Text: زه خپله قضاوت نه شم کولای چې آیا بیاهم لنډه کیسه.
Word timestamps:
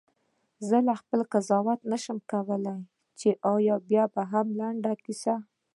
زه 0.67 0.77
خپله 1.01 1.23
قضاوت 1.33 1.79
نه 1.91 1.97
شم 2.03 2.17
کولای 2.31 2.79
چې 3.19 3.29
آیا 3.53 3.75
بیاهم 3.87 4.47
لنډه 4.59 4.93
کیسه. 5.03 5.35